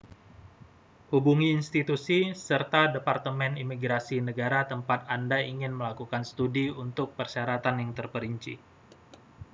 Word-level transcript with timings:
hubungi 1.13 1.47
institusi 1.59 2.19
serta 2.45 2.81
departemen 2.95 3.53
imigrasi 3.63 4.17
negara 4.29 4.59
tempat 4.71 4.99
anda 5.15 5.37
ingin 5.51 5.73
melakukan 5.79 6.23
studi 6.31 6.65
untuk 6.83 7.07
persyaratan 7.19 7.75
yang 7.85 7.91
terperinci 7.97 8.53